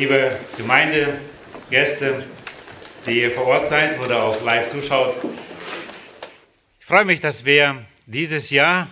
[0.00, 1.20] liebe Gemeinde,
[1.68, 2.24] Gäste,
[3.04, 5.14] die ihr vor Ort seid oder auch live zuschaut.
[6.78, 8.88] Ich freue mich, dass wir dieses Jahr,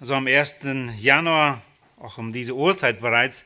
[0.00, 0.56] so am 1.
[0.96, 1.62] Januar,
[2.00, 3.44] auch um diese Uhrzeit bereits,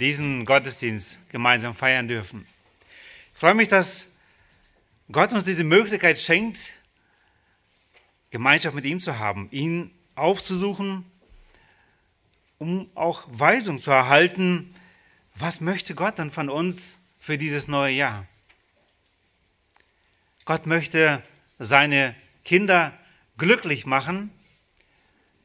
[0.00, 2.46] diesen Gottesdienst gemeinsam feiern dürfen.
[3.34, 4.06] Ich freue mich, dass
[5.12, 6.72] Gott uns diese Möglichkeit schenkt,
[8.30, 11.04] Gemeinschaft mit ihm zu haben, ihn aufzusuchen,
[12.56, 14.74] um auch Weisung zu erhalten,
[15.40, 18.26] was möchte Gott dann von uns für dieses neue Jahr?
[20.44, 21.22] Gott möchte
[21.58, 22.98] seine Kinder
[23.36, 24.30] glücklich machen.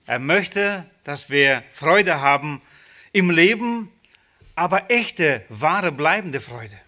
[0.06, 2.62] Er möchte, dass wir Freude haben
[3.12, 3.92] im Leben,
[4.56, 6.80] aber echte, wahre, bleibende Freude.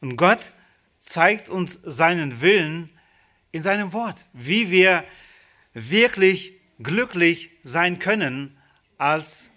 [0.00, 0.52] Und Gott
[0.98, 2.90] zeigt uns seinen Willen
[3.50, 5.04] in seinem Wort, wie wir
[5.74, 6.52] wirklich
[6.82, 8.56] glücklich sein können
[8.98, 9.50] als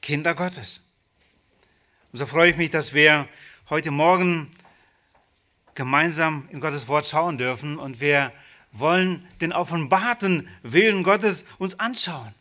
[0.00, 0.81] Kinder Gottes.
[2.12, 3.26] Und so freue ich mich, dass wir
[3.70, 4.50] heute Morgen
[5.74, 8.32] gemeinsam in Gottes Wort schauen dürfen und wir
[8.70, 12.34] wollen den offenbarten Willen Gottes uns anschauen.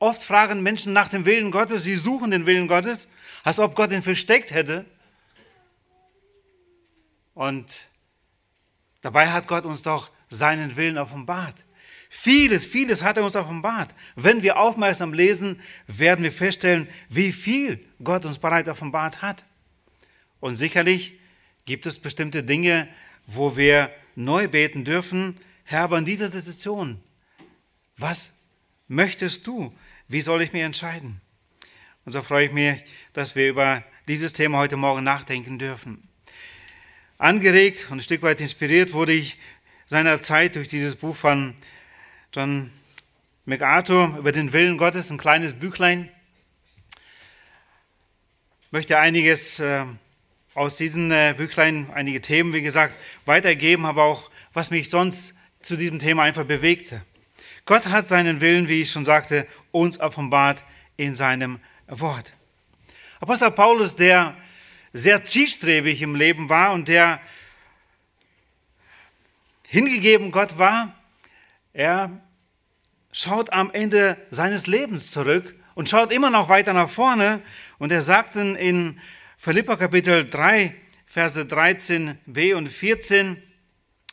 [0.00, 3.06] Oft fragen Menschen nach dem Willen Gottes, sie suchen den Willen Gottes,
[3.44, 4.84] als ob Gott ihn versteckt hätte.
[7.34, 7.82] Und
[9.00, 11.64] dabei hat Gott uns doch seinen Willen offenbart.
[12.08, 13.94] Vieles, vieles hat er uns offenbart.
[14.16, 19.44] Wenn wir aufmerksam lesen, werden wir feststellen, wie viel Gott uns bereits offenbart hat.
[20.40, 21.18] Und sicherlich
[21.66, 22.88] gibt es bestimmte Dinge,
[23.26, 25.38] wo wir neu beten dürfen.
[25.64, 26.98] Herr, aber in dieser Situation,
[27.98, 28.32] was
[28.86, 29.74] möchtest du?
[30.08, 31.20] Wie soll ich mich entscheiden?
[32.06, 36.08] Und so freue ich mich, dass wir über dieses Thema heute Morgen nachdenken dürfen.
[37.18, 39.36] Angeregt und ein Stück weit inspiriert wurde ich
[39.86, 41.54] seinerzeit durch dieses Buch von
[42.34, 42.70] John
[43.46, 46.10] MacArthur über den Willen Gottes, ein kleines Büchlein.
[48.66, 49.86] Ich möchte einiges äh,
[50.52, 55.76] aus diesem äh, Büchlein, einige Themen, wie gesagt, weitergeben, aber auch, was mich sonst zu
[55.76, 57.00] diesem Thema einfach bewegte.
[57.64, 60.62] Gott hat seinen Willen, wie ich schon sagte, uns offenbart
[60.98, 62.34] in seinem Wort.
[63.20, 64.36] Apostel Paulus, der
[64.92, 67.22] sehr zielstrebig im Leben war und der
[69.66, 70.94] hingegeben Gott war,
[71.72, 72.20] er
[73.12, 77.40] schaut am Ende seines Lebens zurück und schaut immer noch weiter nach vorne.
[77.78, 79.00] Und er sagt in
[79.36, 80.74] Philippa Kapitel 3,
[81.06, 83.42] Verse 13b und 14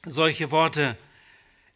[0.06, 0.98] solche Worte.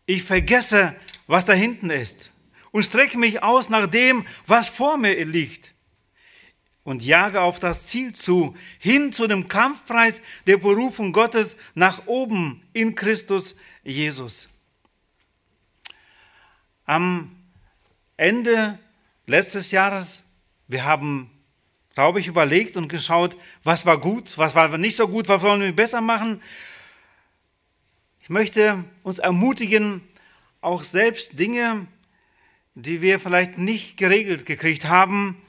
[0.06, 0.96] Ich vergesse,
[1.28, 2.32] was da hinten ist
[2.72, 5.74] und strecke mich aus nach dem, was vor mir liegt
[6.84, 12.64] und jage auf das Ziel zu, hin zu dem Kampfpreis der Berufung Gottes nach oben
[12.74, 14.50] in Christus Jesus.
[16.90, 17.30] Am
[18.18, 18.80] Ende
[19.28, 20.24] letztes Jahres,
[20.68, 21.30] wir haben,
[21.94, 25.62] glaube ich, überlegt und geschaut, was war gut, was war nicht so gut, was wollen
[25.62, 26.42] wir besser machen.
[28.24, 30.02] Ich möchte uns ermutigen,
[30.62, 31.86] auch selbst Dinge,
[32.74, 35.40] die wir vielleicht nicht geregelt gekriegt haben,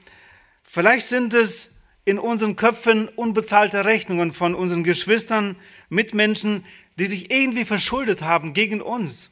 [0.63, 1.73] vielleicht sind es
[2.05, 5.55] in unseren Köpfen unbezahlte Rechnungen von unseren Geschwistern,
[5.89, 6.63] Mitmenschen,
[6.99, 9.31] die sich irgendwie verschuldet haben gegen uns.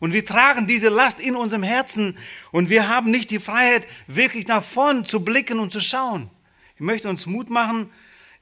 [0.00, 2.16] Und wir tragen diese Last in unserem Herzen.
[2.50, 6.30] Und wir haben nicht die Freiheit, wirklich nach vorn zu blicken und zu schauen.
[6.74, 7.90] Ich möchte uns Mut machen,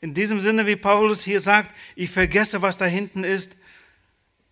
[0.00, 3.56] in diesem Sinne, wie Paulus hier sagt, ich vergesse, was da hinten ist,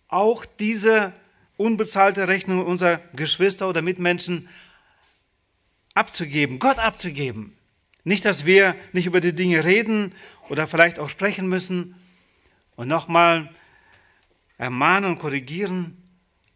[0.07, 1.13] auch diese
[1.57, 4.47] unbezahlte Rechnung unserer Geschwister oder Mitmenschen
[5.93, 7.55] abzugeben, Gott abzugeben.
[8.03, 10.13] Nicht, dass wir nicht über die Dinge reden
[10.49, 11.95] oder vielleicht auch sprechen müssen.
[12.75, 13.53] Und nochmal
[14.57, 16.00] ermahnen und korrigieren,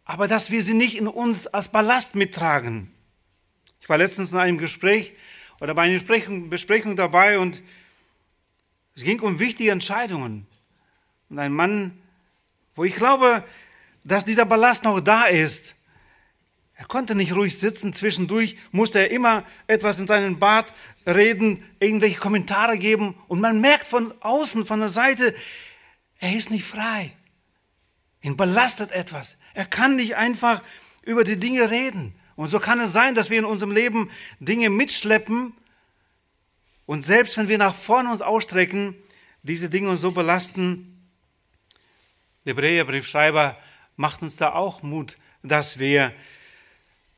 [0.06, 2.90] aber dass wir sie nicht in uns als Ballast mittragen.
[3.80, 5.12] Ich war letztens in einem Gespräch
[5.60, 5.98] oder bei einer
[6.48, 7.60] Besprechung, dabei und
[8.94, 10.46] es ging um wichtige Entscheidungen.
[11.28, 11.98] Und ein Mann,
[12.76, 13.42] wo ich glaube,
[14.04, 15.74] dass dieser Ballast noch da ist,
[16.74, 20.72] er konnte nicht ruhig sitzen, zwischendurch musste er immer etwas in seinen Bart
[21.06, 25.34] reden, irgendwelche Kommentare geben und man merkt von außen, von der Seite,
[26.20, 27.15] er ist nicht frei.
[28.26, 29.38] Ihn belastet etwas.
[29.54, 30.60] Er kann nicht einfach
[31.02, 32.12] über die Dinge reden.
[32.34, 35.54] Und so kann es sein, dass wir in unserem Leben Dinge mitschleppen
[36.86, 38.96] und selbst wenn wir nach vorne uns ausstrecken,
[39.44, 41.08] diese Dinge uns so belasten.
[42.44, 43.56] Der Hebräerbriefschreiber
[43.94, 46.12] macht uns da auch Mut, dass wir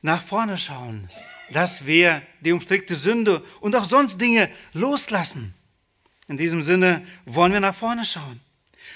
[0.03, 1.09] nach vorne schauen,
[1.55, 5.55] dass wir die umstrickte Sünde und auch sonst Dinge loslassen.
[6.27, 8.43] In diesem Sinne wollen wir nach vorne schauen.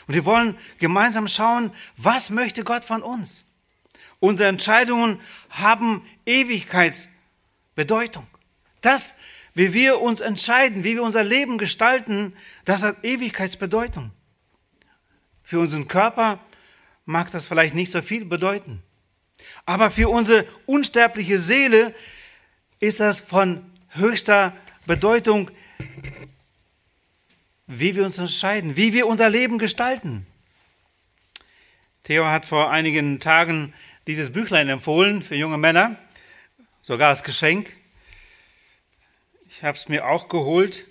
[0.07, 3.45] Und wir wollen gemeinsam schauen, was möchte Gott von uns?
[4.21, 5.21] Unsere Entscheidungen
[5.51, 8.27] haben Ewigkeitsbedeutung.
[8.81, 9.15] Das
[9.55, 12.35] wie wir uns entscheiden, wie wir unser Leben gestalten,
[12.65, 14.11] das hat Ewigkeitsbedeutung.
[15.43, 16.39] Für unseren Körper
[17.05, 18.83] mag das vielleicht nicht so viel bedeuten.
[19.67, 21.95] Aber für unsere unsterbliche Seele
[22.81, 24.55] ist das von höchster
[24.87, 25.51] Bedeutung,
[27.67, 30.27] wie wir uns entscheiden, wie wir unser Leben gestalten.
[32.05, 33.73] Theo hat vor einigen Tagen
[34.07, 35.97] dieses Büchlein empfohlen für junge Männer,
[36.83, 37.73] sogar als Geschenk.
[39.49, 40.85] Ich habe es mir auch geholt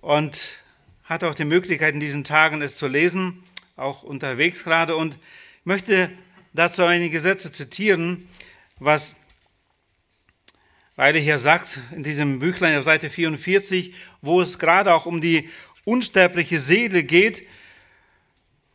[0.00, 0.56] und
[1.04, 3.44] hatte auch die Möglichkeit in diesen Tagen es zu lesen,
[3.76, 4.96] auch unterwegs gerade.
[4.96, 5.14] Und
[5.60, 6.10] ich möchte
[6.52, 8.28] dazu einige Sätze zitieren,
[8.80, 9.16] was
[10.96, 15.48] Weile hier sagt in diesem Büchlein auf Seite 44, wo es gerade auch um die
[15.84, 17.46] unsterbliche Seele geht,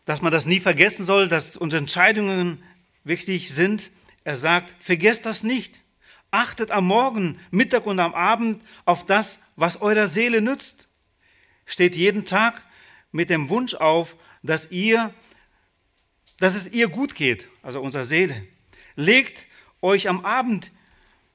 [0.05, 2.63] dass man das nie vergessen soll, dass unsere Entscheidungen
[3.03, 3.91] wichtig sind.
[4.23, 5.81] Er sagt, vergesst das nicht.
[6.31, 10.87] Achtet am Morgen, Mittag und am Abend auf das, was eurer Seele nützt.
[11.65, 12.61] Steht jeden Tag
[13.11, 15.13] mit dem Wunsch auf, dass ihr,
[16.39, 18.47] dass es ihr gut geht, also unserer Seele.
[18.95, 19.45] Legt
[19.81, 20.71] euch am Abend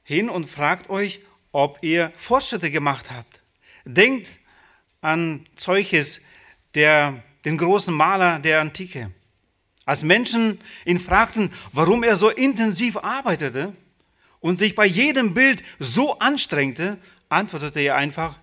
[0.02, 1.20] hin und fragt euch,
[1.52, 3.40] ob ihr Fortschritte gemacht habt.
[3.84, 4.38] Denkt
[5.02, 6.22] an Zeuches,
[6.74, 9.10] der den großen Maler der Antike.
[9.84, 13.74] Als Menschen ihn fragten, warum er so intensiv arbeitete
[14.40, 18.38] und sich bei jedem Bild so anstrengte, antwortete er einfach,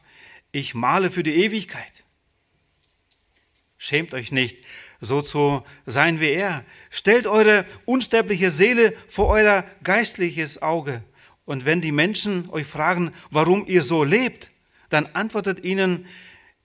[0.51, 2.03] ich male für die Ewigkeit.
[3.77, 4.57] Schämt euch nicht,
[4.99, 6.65] so zu sein wie er.
[6.89, 11.01] Stellt eure unsterbliche Seele vor euer geistliches Auge.
[11.45, 14.51] Und wenn die Menschen euch fragen, warum ihr so lebt,
[14.89, 16.05] dann antwortet ihnen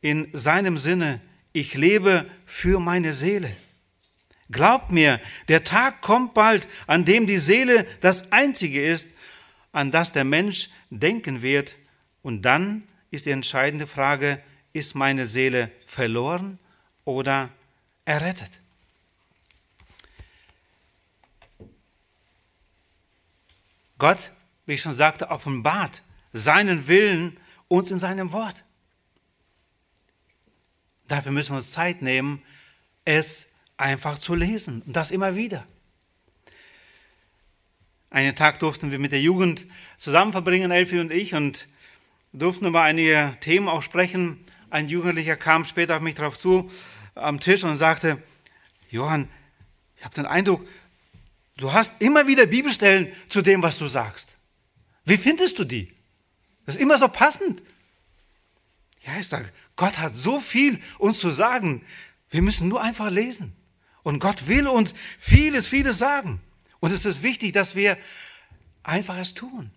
[0.04, 1.18] in seinem Sinne,
[1.54, 3.50] ich lebe für meine Seele.
[4.50, 5.18] Glaubt mir,
[5.48, 9.16] der Tag kommt bald, an dem die Seele das Einzige ist,
[9.72, 11.76] an das der Mensch denken wird.
[12.20, 14.42] Und dann ist die entscheidende Frage,
[14.74, 16.58] ist meine Seele verloren
[17.06, 17.48] oder
[18.04, 18.60] errettet?
[23.96, 24.32] Gott,
[24.66, 26.02] wie ich schon sagte, offenbart
[26.34, 28.64] seinen Willen uns in seinem Wort.
[31.08, 32.42] Dafür müssen wir uns Zeit nehmen,
[33.04, 35.66] es einfach zu lesen und das immer wieder.
[38.10, 39.66] Einen Tag durften wir mit der Jugend
[39.98, 41.66] zusammen verbringen, Elfie und ich, und
[42.32, 44.44] durften über einige Themen auch sprechen.
[44.70, 46.70] Ein Jugendlicher kam später auf mich darauf zu
[47.14, 48.22] am Tisch und sagte,
[48.90, 49.28] Johann,
[49.96, 50.66] ich habe den Eindruck,
[51.56, 54.36] du hast immer wieder Bibelstellen zu dem, was du sagst.
[55.04, 55.92] Wie findest du die?
[56.66, 57.62] Das ist immer so passend.
[59.06, 61.84] Ja, ich sage, Gott hat so viel uns zu sagen.
[62.30, 63.54] Wir müssen nur einfach lesen.
[64.02, 66.40] Und Gott will uns vieles, vieles sagen.
[66.80, 67.98] Und es ist wichtig, dass wir
[68.82, 69.70] einfach es tun.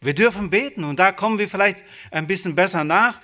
[0.00, 3.20] Wir dürfen beten und da kommen wir vielleicht ein bisschen besser nach,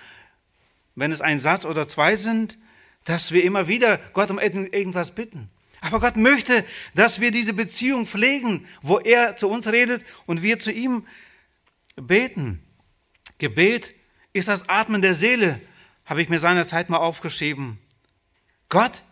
[0.95, 2.59] wenn es ein Satz oder zwei sind,
[3.05, 5.51] dass wir immer wieder Gott um irgendwas bitten.
[5.81, 6.65] Aber Gott möchte,
[6.95, 11.07] dass wir diese Beziehung pflegen, wo er zu uns redet und wir zu ihm
[11.97, 12.63] beten.
[13.39, 13.95] Gebet
[14.33, 15.61] ist das Atmen der Seele,
[16.05, 17.79] habe ich mir seinerzeit mal aufgeschrieben.
[18.69, 19.03] Gott,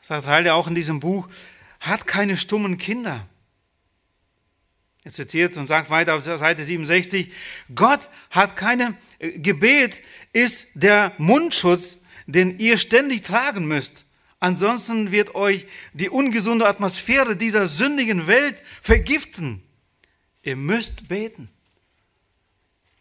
[0.00, 1.28] sagt Heil auch in diesem Buch,
[1.80, 3.26] hat keine stummen Kinder.
[5.04, 7.30] Er zitiert und sagt weiter auf Seite 67,
[7.74, 10.00] Gott hat keine, äh, Gebet
[10.32, 14.06] ist der Mundschutz, den ihr ständig tragen müsst.
[14.40, 19.62] Ansonsten wird euch die ungesunde Atmosphäre dieser sündigen Welt vergiften.
[20.42, 21.50] Ihr müsst beten.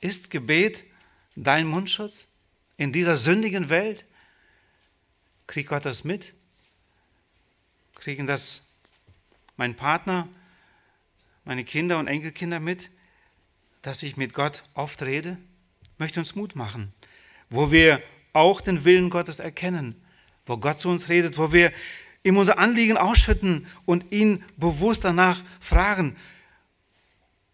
[0.04, 0.84] Ist Gebet
[1.38, 2.28] dein Mundschutz
[2.76, 4.04] in dieser sündigen Welt?
[5.48, 6.34] Kriegt Gott das mit?
[7.96, 8.74] Kriegen das
[9.56, 10.28] mein Partner,
[11.46, 12.90] meine Kinder und Enkelkinder mit,
[13.82, 15.38] dass ich mit Gott oft rede?
[15.98, 16.92] Möchte uns Mut machen,
[17.50, 19.96] wo wir auch den Willen Gottes erkennen,
[20.46, 21.72] wo Gott zu uns redet, wo wir
[22.24, 26.18] ihm unser Anliegen ausschütten und ihn bewusst danach fragen,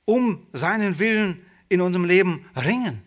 [0.06, 3.04] um seinen Willen in unserem Leben ringen.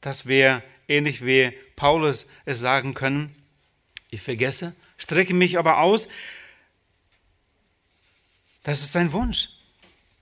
[0.00, 3.34] Dass wir ähnlich wie Paulus es sagen können,
[4.10, 6.08] ich vergesse, strecke mich aber aus.
[8.62, 9.48] Das ist sein Wunsch,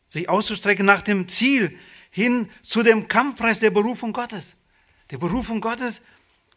[0.06, 1.78] sich auszustrecken nach dem Ziel
[2.10, 4.56] hin zu dem Kampfpreis der Berufung Gottes.
[5.10, 6.02] Der Berufung Gottes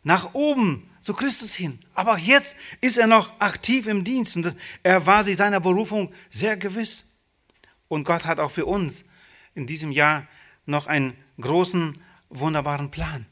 [0.03, 1.79] nach oben zu Christus hin.
[1.93, 6.57] Aber jetzt ist er noch aktiv im Dienst und er war sich seiner Berufung sehr
[6.57, 7.05] gewiss.
[7.87, 9.05] Und Gott hat auch für uns
[9.57, 10.27] in diesem Jahr
[10.65, 11.97] noch einen großen,
[12.29, 13.25] wunderbaren Plan.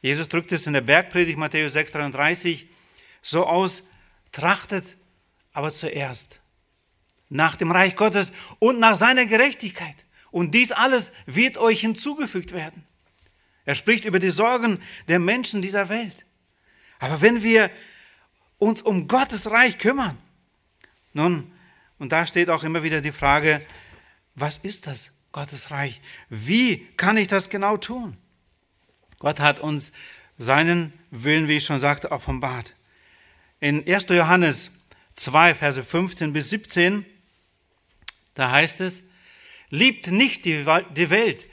[0.00, 2.66] Jesus drückt es in der Bergpredigt Matthäus 6,33
[3.20, 3.88] so aus,
[4.30, 4.96] trachtet
[5.52, 6.40] aber zuerst
[7.28, 9.96] nach dem Reich Gottes und nach seiner Gerechtigkeit.
[10.30, 12.84] Und dies alles wird euch hinzugefügt werden.
[13.64, 16.24] Er spricht über die Sorgen der Menschen dieser Welt.
[17.00, 17.70] Aber wenn wir
[18.58, 20.16] uns um Gottes Reich kümmern,
[21.12, 21.50] nun,
[21.98, 23.60] und da steht auch immer wieder die Frage,
[24.34, 26.00] was ist das Gottes Reich?
[26.28, 28.16] Wie kann ich das genau tun?
[29.18, 29.92] Gott hat uns
[30.38, 32.74] seinen Willen, wie ich schon sagte, offenbart.
[33.60, 34.06] In 1.
[34.10, 34.78] Johannes
[35.16, 37.04] 2, Verse 15 bis 17,
[38.34, 39.04] da heißt es,
[39.70, 41.46] liebt nicht die Welt,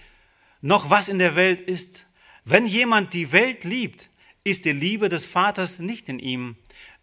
[0.62, 2.06] noch was in der Welt ist.
[2.44, 4.10] Wenn jemand die Welt liebt,
[4.44, 6.56] ist die Liebe des Vaters nicht in ihm.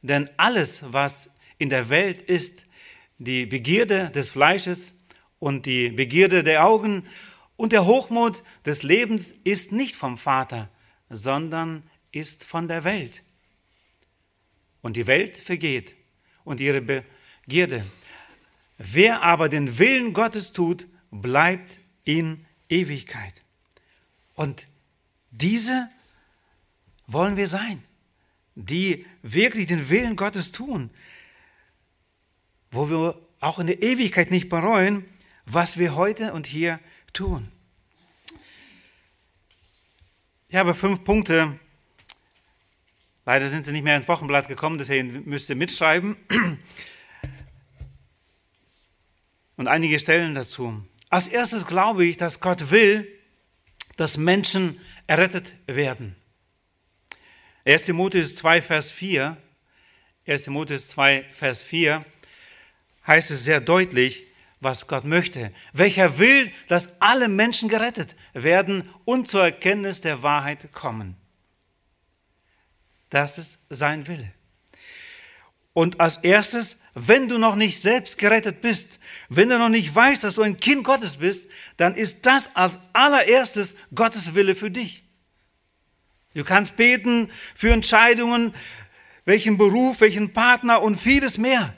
[0.03, 2.67] Denn alles, was in der Welt ist,
[3.25, 4.95] die Begierde des Fleisches
[5.39, 7.05] und die Begierde der Augen
[7.57, 10.69] und der Hochmut des Lebens ist nicht vom Vater,
[11.11, 13.23] sondern ist von der Welt.
[14.81, 15.95] Und die Welt vergeht
[16.45, 17.85] und ihre Begierde.
[18.79, 23.35] Wer aber den Willen Gottes tut, bleibt in Ewigkeit.
[24.35, 24.67] Und
[25.31, 25.89] diese
[27.07, 27.83] wollen wir sein,
[28.55, 30.91] die wirklich den Willen Gottes tun,
[32.73, 35.05] wo wir auch in der Ewigkeit nicht bereuen,
[35.45, 36.81] was wir heute und hier
[37.13, 37.49] tun.
[40.49, 41.59] Ich habe fünf Punkte.
[43.25, 46.17] Leider sind sie nicht mehr ins Wochenblatt gekommen, deswegen müsst ihr mitschreiben.
[49.57, 50.85] Und einige Stellen dazu.
[51.09, 53.07] Als erstes glaube ich, dass Gott will,
[53.97, 56.17] dass Menschen errettet werden.
[57.65, 57.85] 1.
[57.85, 59.37] Timotheus 2, Vers 4,
[60.27, 60.43] 1.
[60.43, 62.05] Timotheus 2, Vers 4
[63.07, 64.27] heißt es sehr deutlich,
[64.61, 65.53] was Gott möchte.
[65.73, 71.17] Welcher will, dass alle Menschen gerettet werden und zur Erkenntnis der Wahrheit kommen.
[73.11, 74.33] Das ist sein Wille.
[75.75, 80.23] Und als erstes, wenn du noch nicht selbst gerettet bist, wenn du noch nicht weißt,
[80.23, 85.03] dass du ein Kind Gottes bist, dann ist das als allererstes Gottes Wille für dich.
[86.35, 88.55] Du kannst beten für Entscheidungen,
[89.25, 91.75] welchen Beruf, welchen Partner und vieles mehr.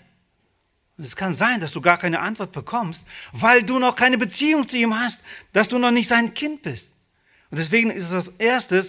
[0.97, 4.69] Und es kann sein, dass du gar keine Antwort bekommst, weil du noch keine Beziehung
[4.69, 5.23] zu ihm hast,
[5.53, 6.95] dass du noch nicht sein Kind bist.
[7.51, 8.85] Und deswegen ist es das Erste,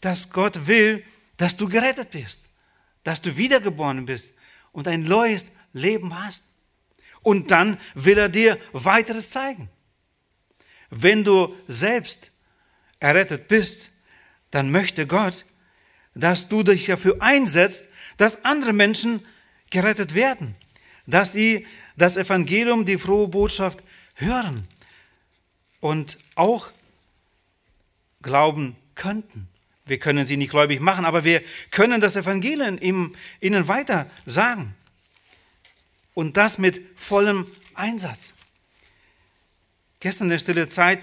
[0.00, 1.04] dass Gott will,
[1.36, 2.48] dass du gerettet bist,
[3.04, 4.34] dass du wiedergeboren bist
[4.72, 6.44] und ein neues Leben hast.
[7.22, 9.68] Und dann will er dir weiteres zeigen.
[10.90, 12.32] Wenn du selbst
[12.98, 13.90] errettet bist,
[14.50, 15.44] dann möchte Gott,
[16.14, 19.24] dass du dich dafür einsetzt, dass andere Menschen
[19.70, 20.56] gerettet werden
[21.06, 23.82] dass sie das Evangelium, die frohe Botschaft
[24.14, 24.66] hören
[25.80, 26.72] und auch
[28.22, 29.48] glauben könnten.
[29.84, 32.78] Wir können sie nicht gläubig machen, aber wir können das Evangelium
[33.40, 34.74] ihnen weiter sagen.
[36.14, 38.34] Und das mit vollem Einsatz.
[40.00, 41.00] Gestern in der stille Zeit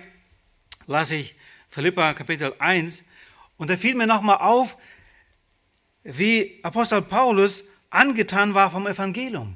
[0.86, 1.36] las ich
[1.70, 3.04] Philippa Kapitel 1
[3.58, 4.76] und da fiel mir nochmal auf,
[6.04, 9.56] wie Apostel Paulus angetan war vom Evangelium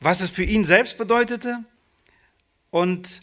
[0.00, 1.64] was es für ihn selbst bedeutete
[2.70, 3.20] und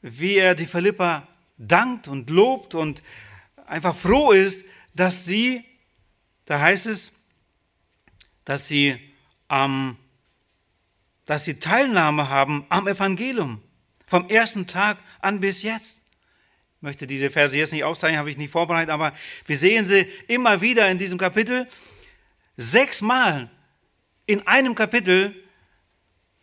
[0.00, 3.02] wie er die Philippa dankt und lobt und
[3.66, 5.64] einfach froh ist, dass sie,
[6.44, 7.12] da heißt es,
[8.44, 8.98] dass sie,
[9.50, 9.96] ähm,
[11.26, 13.62] dass sie Teilnahme haben am Evangelium
[14.06, 16.02] vom ersten Tag an bis jetzt.
[16.76, 19.12] Ich möchte diese Verse jetzt nicht aufzeigen, habe ich nicht vorbereitet, aber
[19.46, 21.68] wir sehen sie immer wieder in diesem Kapitel.
[22.56, 23.50] Sechsmal
[24.28, 25.34] in einem Kapitel,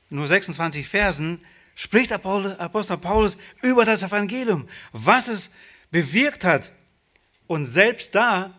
[0.09, 1.39] nur 26 Versen,
[1.75, 5.51] spricht Apostel Paulus über das Evangelium, was es
[5.91, 6.71] bewirkt hat.
[7.45, 8.55] Und selbst da,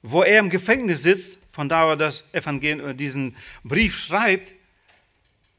[0.00, 4.54] wo er im Gefängnis sitzt, von da er das Evangelium, äh, diesen Brief schreibt,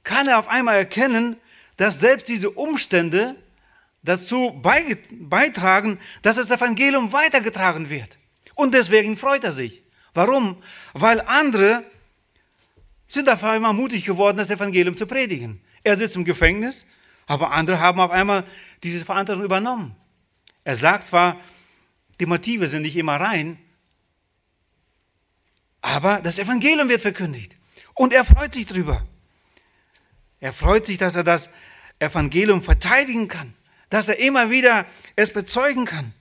[0.04, 1.38] kann er auf einmal erkennen,
[1.78, 3.36] dass selbst diese Umstände
[4.02, 8.18] dazu beitragen, dass das Evangelium weitergetragen wird.
[8.56, 9.84] Und deswegen freut er sich.
[10.16, 10.58] Warum?
[10.94, 11.84] Weil andere
[13.10, 15.60] sind auf einmal mutig geworden, das Evangelium zu predigen.
[15.84, 16.86] Er sitzt im Gefängnis,
[17.26, 18.46] aber andere haben auf einmal
[18.84, 19.96] diese Verantwortung übernommen.
[20.64, 21.36] Er sagt zwar,
[22.20, 23.58] die Motive sind nicht immer rein,
[25.82, 27.56] aber das Evangelium wird verkündigt.
[27.96, 29.06] Und er freut sich drüber.
[30.40, 31.50] Er freut sich, dass er das
[32.00, 33.54] Evangelium verteidigen kann,
[33.90, 34.86] dass er immer wieder
[35.16, 36.14] es bezeugen kann.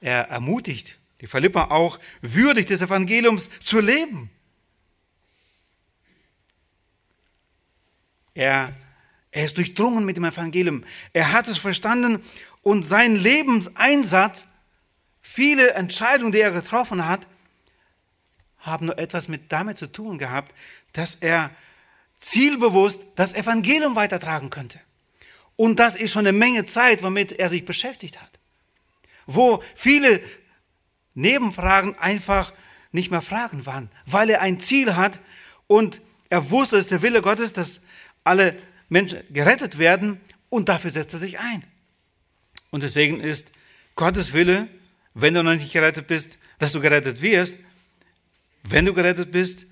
[0.00, 4.30] Er ermutigt die Philippa auch, würdig des Evangeliums zu leben.
[8.34, 8.72] Er,
[9.30, 10.84] er ist durchdrungen mit dem Evangelium.
[11.12, 12.22] Er hat es verstanden
[12.62, 14.46] und sein Lebenseinsatz,
[15.22, 17.26] viele Entscheidungen, die er getroffen hat,
[18.58, 20.54] haben nur etwas mit damit zu tun gehabt,
[20.92, 21.50] dass er
[22.16, 24.80] zielbewusst das Evangelium weitertragen könnte.
[25.56, 28.30] Und das ist schon eine Menge Zeit, womit er sich beschäftigt hat.
[29.26, 30.20] Wo viele
[31.14, 32.52] Nebenfragen einfach
[32.92, 35.20] nicht mehr Fragen waren, weil er ein Ziel hat
[35.66, 37.80] und er wusste, ist der Wille Gottes, dass
[38.24, 38.56] alle
[38.88, 41.62] Menschen gerettet werden und dafür setzt er sich ein.
[42.70, 43.52] Und deswegen ist
[43.96, 44.68] Gottes Wille,
[45.14, 47.58] wenn du noch nicht gerettet bist, dass du gerettet wirst.
[48.62, 49.66] Wenn du gerettet bist,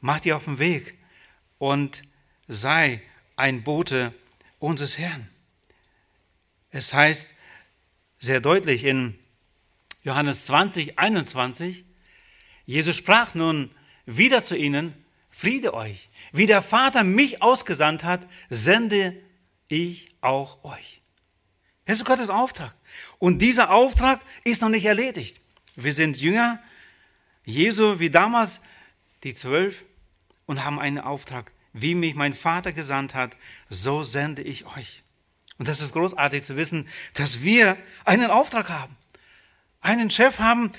[0.00, 0.98] mach dich auf den Weg
[1.58, 2.02] und
[2.48, 3.02] sei
[3.36, 4.12] ein Bote
[4.58, 5.28] unseres Herrn.
[6.70, 7.30] Es heißt
[8.18, 9.18] sehr deutlich in
[10.02, 11.84] Johannes 20, 21,
[12.66, 13.70] Jesus sprach nun
[14.06, 14.94] wieder zu ihnen,
[15.30, 16.09] Friede euch.
[16.32, 19.20] Wie der Vater mich ausgesandt hat, sende
[19.68, 21.02] ich auch euch.
[21.86, 22.74] Das ist Gottes Auftrag.
[23.18, 25.40] Und dieser Auftrag ist noch nicht erledigt.
[25.76, 26.62] Wir sind Jünger
[27.44, 28.60] Jesu wie damals
[29.24, 29.84] die zwölf
[30.46, 31.52] und haben einen Auftrag.
[31.72, 33.36] Wie mich mein Vater gesandt hat,
[33.68, 35.02] so sende ich euch.
[35.58, 38.96] Und das ist großartig zu wissen, dass wir einen Auftrag haben.
[39.80, 40.72] Einen Chef haben,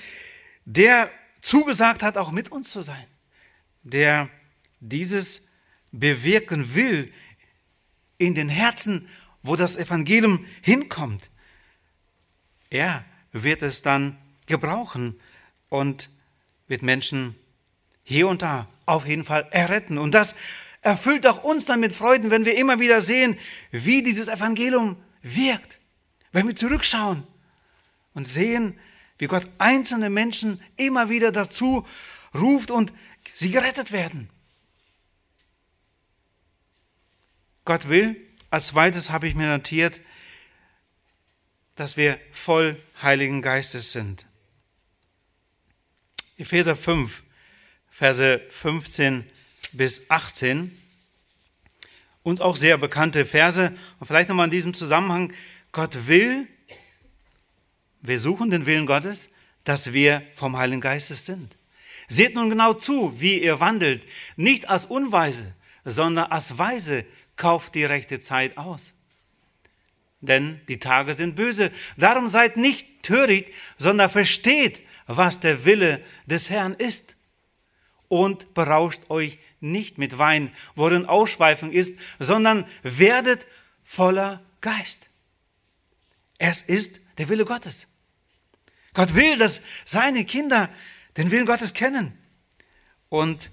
[0.65, 1.09] der
[1.41, 3.05] zugesagt hat, auch mit uns zu sein.
[3.83, 4.29] Der
[4.81, 5.47] dieses
[5.91, 7.11] bewirken will
[8.17, 9.07] in den Herzen,
[9.43, 11.29] wo das Evangelium hinkommt.
[12.69, 15.19] Er wird es dann gebrauchen
[15.69, 16.09] und
[16.67, 17.35] wird Menschen
[18.03, 19.97] hier und da auf jeden Fall erretten.
[19.97, 20.35] Und das
[20.81, 23.37] erfüllt auch uns dann mit Freuden, wenn wir immer wieder sehen,
[23.71, 25.79] wie dieses Evangelium wirkt.
[26.31, 27.23] Wenn wir zurückschauen
[28.13, 28.79] und sehen,
[29.17, 31.85] wie Gott einzelne Menschen immer wieder dazu
[32.33, 32.91] ruft und
[33.33, 34.29] sie gerettet werden.
[37.65, 38.15] Gott will,
[38.49, 40.01] als zweites habe ich mir notiert,
[41.75, 44.25] dass wir voll Heiligen Geistes sind.
[46.37, 47.21] Epheser 5,
[47.91, 49.29] Verse 15
[49.73, 50.75] bis 18.
[52.23, 53.73] Uns auch sehr bekannte Verse.
[53.99, 55.33] Und vielleicht nochmal in diesem Zusammenhang.
[55.71, 56.47] Gott will,
[58.01, 59.29] wir suchen den Willen Gottes,
[59.63, 61.55] dass wir vom Heiligen Geistes sind.
[62.07, 65.53] Seht nun genau zu, wie ihr wandelt, nicht als Unweise,
[65.85, 67.05] sondern als Weise,
[67.41, 68.93] kauft die rechte Zeit aus.
[70.19, 71.71] Denn die Tage sind böse.
[71.97, 73.47] Darum seid nicht töricht,
[73.79, 77.15] sondern versteht, was der Wille des Herrn ist.
[78.09, 83.47] Und berauscht euch nicht mit Wein, worin Ausschweifung ist, sondern werdet
[83.83, 85.09] voller Geist.
[86.37, 87.87] Es ist der Wille Gottes.
[88.93, 90.69] Gott will, dass seine Kinder
[91.17, 92.15] den Willen Gottes kennen
[93.09, 93.49] und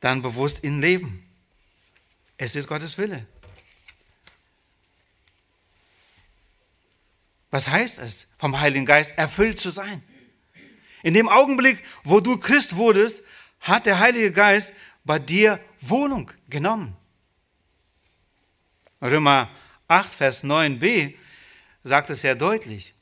[0.00, 1.27] dann bewusst ihn leben.
[2.38, 3.26] Es ist Gottes Wille.
[7.50, 10.02] Was heißt es, vom Heiligen Geist erfüllt zu sein?
[11.02, 13.22] In dem Augenblick, wo du Christ wurdest,
[13.60, 14.72] hat der Heilige Geist
[15.04, 16.96] bei dir Wohnung genommen.
[19.02, 19.50] Römer
[19.88, 21.14] 8, Vers 9b
[21.82, 22.94] sagt es sehr deutlich.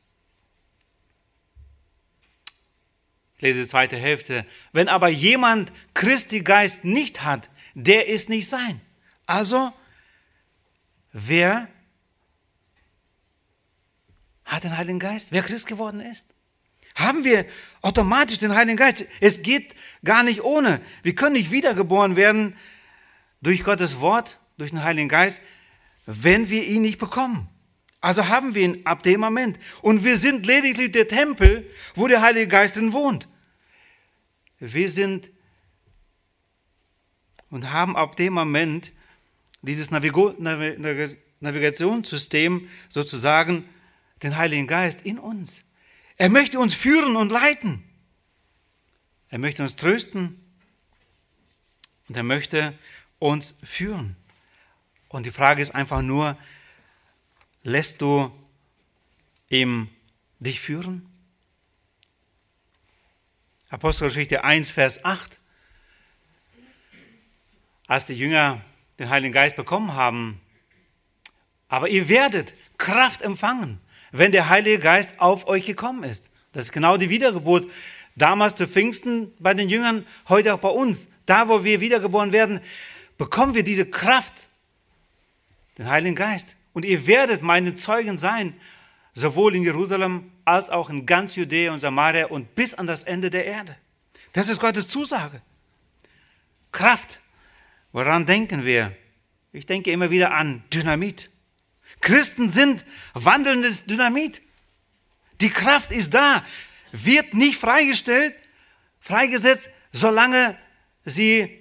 [3.37, 4.47] Ich lese die zweite Hälfte.
[4.73, 8.81] Wenn aber jemand Christi Geist nicht hat, der ist nicht sein.
[9.27, 9.73] Also,
[11.13, 11.69] wer
[14.45, 15.33] hat den Heiligen Geist?
[15.33, 16.35] Wer Christ geworden ist?
[16.95, 17.45] Haben wir
[17.83, 19.05] automatisch den Heiligen Geist?
[19.21, 20.81] Es geht gar nicht ohne.
[21.03, 22.57] Wir können nicht wiedergeboren werden
[23.43, 25.43] durch Gottes Wort, durch den Heiligen Geist,
[26.07, 27.49] wenn wir ihn nicht bekommen.
[28.01, 29.59] Also haben wir ihn ab dem Moment.
[29.83, 33.29] Und wir sind lediglich der Tempel, wo der Heilige Geist drin wohnt.
[34.61, 35.31] Wir sind
[37.51, 38.93] und haben ab dem Moment
[39.67, 43.69] dieses Navigationssystem sozusagen
[44.23, 45.65] den Heiligen Geist in uns.
[46.17, 47.85] Er möchte uns führen und leiten.
[49.29, 50.41] Er möchte uns trösten
[52.09, 52.79] und er möchte
[53.19, 54.17] uns führen.
[55.09, 56.39] Und die Frage ist einfach nur,
[57.63, 58.33] lässt du
[59.49, 59.89] ihm
[60.39, 61.11] dich führen?
[63.69, 65.41] Apostelgeschichte 1, Vers 8.
[67.89, 68.61] Als die Jünger
[68.99, 70.41] den Heiligen Geist bekommen haben.
[71.69, 73.81] Aber ihr werdet Kraft empfangen,
[74.13, 76.31] wenn der Heilige Geist auf euch gekommen ist.
[76.53, 77.71] Das ist genau die Wiedergeburt.
[78.15, 81.09] Damals zu Pfingsten bei den Jüngern, heute auch bei uns.
[81.27, 82.61] Da, wo wir wiedergeboren werden,
[83.19, 84.49] bekommen wir diese Kraft,
[85.77, 86.57] den Heiligen Geist.
[86.73, 88.55] Und ihr werdet meine Zeugen sein,
[89.13, 93.29] sowohl in Jerusalem als auch in ganz Judäa und Samaria und bis an das Ende
[93.29, 93.77] der Erde.
[94.33, 95.43] Das ist Gottes Zusage.
[96.73, 97.21] Kraft.
[97.97, 98.95] Woran denken wir?
[99.55, 101.31] Ich denke immer wieder an Dynamit.
[102.03, 104.43] Christen sind wandelndes Dynamit.
[105.41, 106.45] Die Kraft ist da,
[106.93, 108.35] wird nicht freigestellt,
[109.01, 110.59] freigesetzt, solange
[111.07, 111.59] sie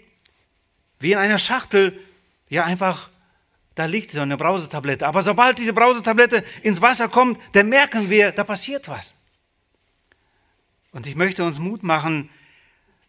[0.99, 1.97] wie in einer Schachtel,
[2.49, 3.09] ja einfach,
[3.75, 5.07] da liegt so eine Brausetablette.
[5.07, 9.15] Aber sobald diese Brausetablette ins Wasser kommt, dann merken wir, da passiert was.
[10.91, 12.29] Und ich möchte uns Mut machen,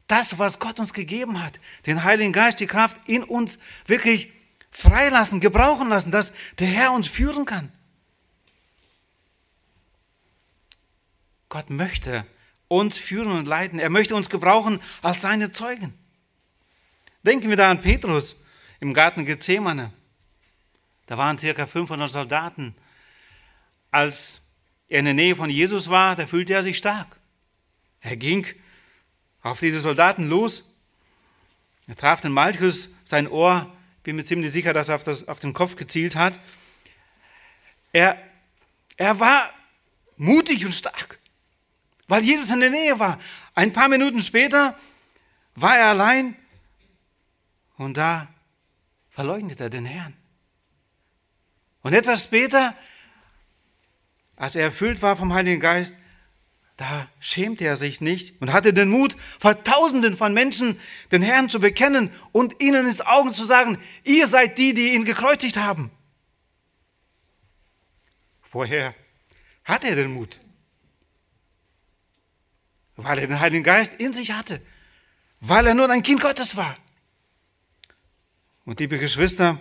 [0.06, 4.32] das, was Gott uns gegeben hat, den Heiligen Geist, die Kraft in uns wirklich
[4.70, 7.72] freilassen, gebrauchen lassen, dass der Herr uns führen kann.
[11.48, 12.26] Gott möchte
[12.68, 13.78] uns führen und leiten.
[13.78, 15.94] Er möchte uns gebrauchen als seine Zeugen.
[17.22, 18.36] Denken wir da an Petrus
[18.80, 19.92] im Garten Gethsemane.
[21.06, 22.74] Da waren circa 500 Soldaten.
[23.90, 24.42] Als
[24.88, 27.16] er in der Nähe von Jesus war, da fühlte er sich stark.
[28.00, 28.46] Er ging
[29.50, 30.64] auf diese Soldaten los.
[31.86, 35.38] Er traf den Malchus, sein Ohr, bin mir ziemlich sicher, dass er auf, das, auf
[35.38, 36.38] den Kopf gezielt hat.
[37.92, 38.16] Er,
[38.96, 39.50] er war
[40.16, 41.18] mutig und stark
[42.08, 43.18] weil Jesus in der Nähe war.
[43.54, 44.78] Ein paar Minuten später
[45.54, 46.36] war er allein
[47.76, 48.28] und da
[49.10, 50.14] verleugnet er den Herrn.
[51.82, 52.76] Und etwas später,
[54.36, 55.96] als er erfüllt war vom Heiligen Geist,
[56.76, 60.78] da schämte er sich nicht und hatte den Mut, vor Tausenden von Menschen
[61.10, 65.04] den Herrn zu bekennen und ihnen ins Augen zu sagen, ihr seid die, die ihn
[65.04, 65.90] gekreuzigt haben.
[68.50, 68.94] Woher
[69.64, 70.40] hat er den Mut?
[72.96, 74.60] weil er den Heiligen Geist in sich hatte,
[75.40, 76.76] weil er nur ein Kind Gottes war.
[78.64, 79.60] Und liebe Geschwister,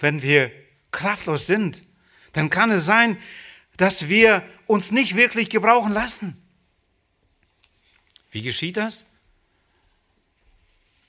[0.00, 0.50] wenn wir
[0.90, 1.82] kraftlos sind,
[2.32, 3.16] dann kann es sein,
[3.76, 6.34] dass wir uns nicht wirklich gebrauchen lassen.
[8.30, 9.04] Wie geschieht das?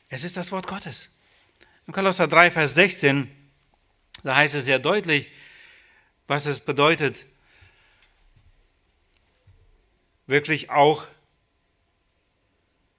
[0.10, 1.10] Es ist das Wort Gottes.
[1.88, 3.32] In Kolosser 3, Vers 16,
[4.24, 5.32] da heißt es sehr deutlich,
[6.28, 7.26] was es bedeutet,
[10.28, 11.08] wirklich auch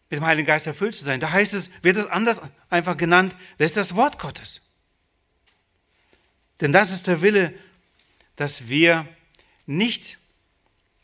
[0.09, 1.21] mit dem Heiligen Geist erfüllt zu sein.
[1.21, 4.63] Da heißt es, wird es anders einfach genannt, das ist das Wort Gottes.
[6.63, 7.53] Denn das ist der Wille,
[8.37, 9.07] dass wir
[9.67, 10.19] nicht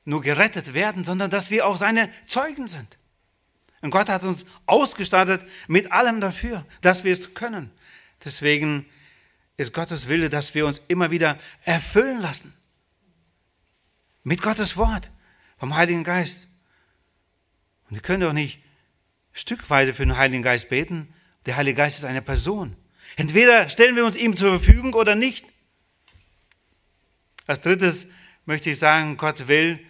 [0.04, 2.98] nur gerettet werden, sondern dass wir auch seine Zeugen sind.
[3.82, 7.70] Und Gott hat uns ausgestattet mit allem dafür, dass wir es können.
[8.24, 8.86] Deswegen
[9.56, 12.54] ist Gottes Wille, dass wir uns immer wieder erfüllen lassen.
[14.22, 15.10] Mit Gottes Wort
[15.58, 16.48] vom Heiligen Geist.
[17.88, 18.60] Und wir können doch nicht
[19.32, 21.12] stückweise für den Heiligen Geist beten.
[21.46, 22.76] Der Heilige Geist ist eine Person.
[23.16, 25.46] Entweder stellen wir uns ihm zur Verfügung oder nicht.
[27.46, 28.08] Als drittes
[28.44, 29.84] möchte ich sagen, Gott will,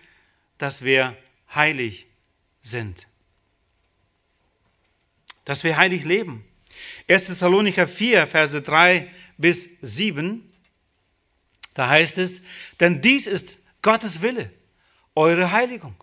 [0.61, 1.17] dass wir
[1.55, 2.07] heilig
[2.63, 3.07] sind.
[5.47, 6.45] Dass wir heilig leben.
[7.09, 7.25] 1.
[7.25, 10.47] Thessalonicher 4, Verse 3 bis 7,
[11.73, 12.43] da heißt es,
[12.79, 14.51] denn dies ist Gottes Wille,
[15.15, 15.97] eure Heiligung.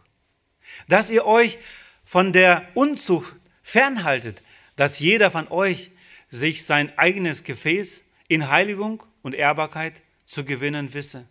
[0.88, 1.60] Dass ihr euch
[2.04, 4.42] von der Unzucht fernhaltet,
[4.76, 5.92] dass jeder von euch
[6.30, 11.30] sich sein eigenes Gefäß in Heiligung und Ehrbarkeit zu gewinnen wisse.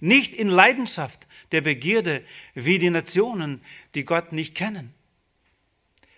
[0.00, 3.62] Nicht in Leidenschaft der Begierde wie die Nationen,
[3.94, 4.94] die Gott nicht kennen.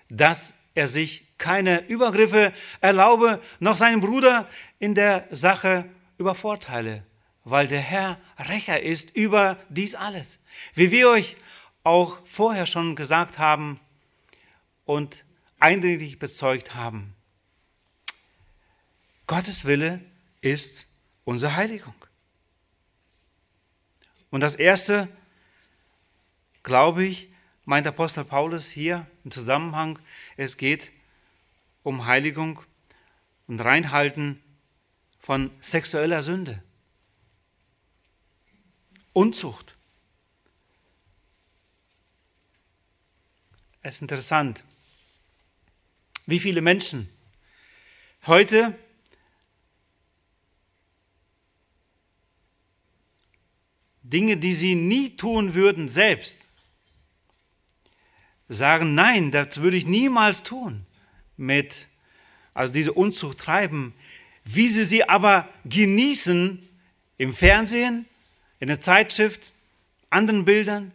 [0.08, 5.84] Dass er sich keine Übergriffe erlaube, noch seinen Bruder in der Sache
[6.18, 7.04] übervorteile,
[7.44, 10.38] weil der Herr Rächer ist über dies alles.
[10.74, 11.36] Wie wir euch
[11.84, 13.80] auch vorher schon gesagt haben
[14.84, 15.24] und
[15.58, 17.14] eindringlich bezeugt haben.
[19.26, 20.00] Gottes Wille
[20.40, 20.86] ist
[21.24, 21.94] unsere Heiligung.
[24.30, 25.08] Und das Erste,
[26.62, 27.28] glaube ich,
[27.64, 29.98] meint Apostel Paulus hier im Zusammenhang,
[30.36, 30.90] es geht
[31.82, 32.60] um Heiligung
[33.46, 34.42] und Reinhalten
[35.20, 36.62] von sexueller Sünde.
[39.12, 39.76] Unzucht.
[43.82, 44.64] Es ist interessant,
[46.26, 47.10] wie viele Menschen
[48.26, 48.78] heute
[54.10, 56.46] Dinge, die sie nie tun würden selbst,
[58.48, 60.86] sagen, nein, das würde ich niemals tun,
[61.36, 61.86] mit,
[62.54, 63.92] also diese Unzucht treiben,
[64.44, 66.66] wie sie sie aber genießen
[67.18, 68.06] im Fernsehen,
[68.60, 69.52] in der Zeitschrift,
[70.08, 70.92] anderen Bildern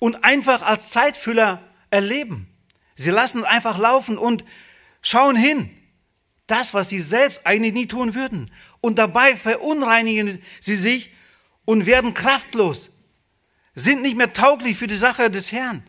[0.00, 2.48] und einfach als Zeitfüller erleben.
[2.96, 4.44] Sie lassen einfach laufen und
[5.02, 5.70] schauen hin.
[6.48, 8.50] Das, was sie selbst eigentlich nie tun würden.
[8.80, 11.10] Und dabei verunreinigen sie sich
[11.70, 12.90] und werden kraftlos,
[13.76, 15.84] sind nicht mehr tauglich für die Sache des Herrn.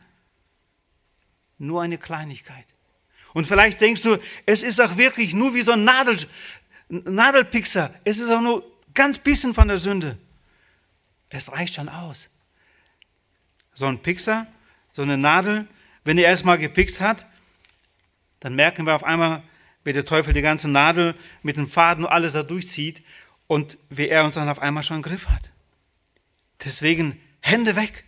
[1.58, 2.67] Nur eine Kleinigkeit.
[3.34, 6.17] Und vielleicht denkst du, es ist auch wirklich nur wie so ein Nadel,
[6.88, 7.91] Nadelpixer.
[8.04, 8.63] Es ist auch nur
[8.94, 10.20] ganz bisschen von der Sünde.
[11.30, 12.30] Es reicht schon aus.
[13.74, 14.46] So ein Pixer,
[14.91, 15.67] so eine Nadel,
[16.04, 17.26] wenn er erstmal gepikst hat,
[18.39, 19.41] dann merken wir auf einmal,
[19.84, 23.04] wie der Teufel die ganze Nadel mit dem Faden und alles da durchzieht
[23.48, 25.52] und wie er uns dann auf einmal schon im Griff hat.
[26.63, 28.06] Deswegen Hände weg.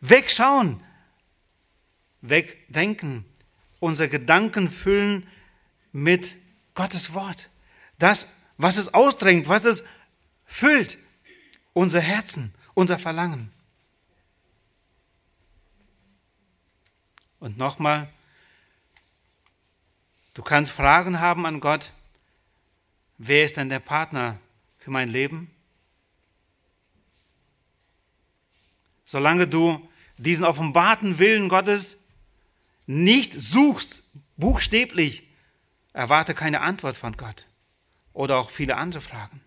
[0.00, 0.82] Wegschauen.
[2.20, 3.24] Wegdenken.
[3.80, 5.26] Unsere Gedanken füllen
[5.92, 6.36] mit
[6.74, 7.48] Gottes Wort.
[7.98, 9.84] Das, was es ausdrängt, was es
[10.46, 10.98] füllt.
[11.72, 13.52] Unser Herzen, unser Verlangen.
[17.38, 18.12] Und nochmal,
[20.34, 21.92] du kannst Fragen haben an Gott.
[23.16, 24.38] Wer ist denn der Partner
[24.78, 25.50] für mein Leben?
[29.10, 32.04] Solange du diesen offenbarten Willen Gottes
[32.86, 34.04] nicht suchst,
[34.36, 35.28] buchstäblich,
[35.92, 37.48] erwarte keine Antwort von Gott
[38.12, 39.40] oder auch viele andere Fragen.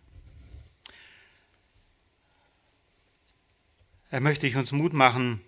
[4.12, 5.40] Er möchte ich uns Mut machen,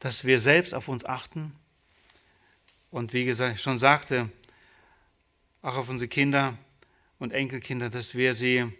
[0.00, 1.54] dass wir selbst auf uns achten
[2.90, 4.28] und wie gesagt, schon sagte,
[5.62, 6.58] auch auf unsere Kinder
[7.20, 8.72] und Enkelkinder, dass wir sie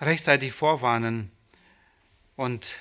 [0.00, 1.32] rechtzeitig vorwarnen
[2.36, 2.76] und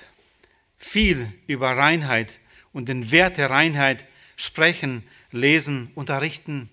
[0.77, 2.39] viel über Reinheit
[2.73, 6.69] und den Wert der Reinheit sprechen, lesen, unterrichten.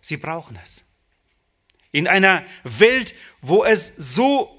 [0.00, 0.84] Sie brauchen es.
[1.92, 4.52] In einer Welt, wo es so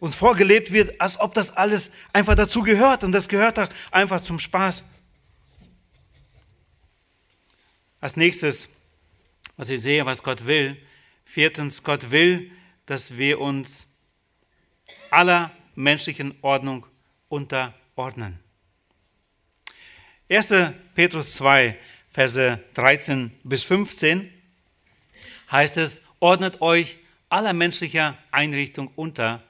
[0.00, 4.20] uns vorgelebt wird, als ob das alles einfach dazu gehört und das gehört auch einfach
[4.20, 4.82] zum Spaß.
[8.00, 8.68] Als nächstes,
[9.56, 10.76] was ich sehe, was Gott will.
[11.24, 12.50] Viertens, Gott will,
[12.84, 13.91] dass wir uns
[15.10, 16.86] aller menschlichen Ordnung
[17.28, 18.38] unterordnen.
[20.28, 20.54] 1.
[20.94, 21.78] Petrus 2,
[22.10, 24.32] Verse 13 bis 15
[25.50, 29.42] heißt es, ordnet euch aller menschlicher Einrichtung unter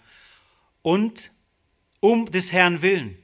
[0.83, 1.31] und
[2.01, 3.17] um des Herrn willen,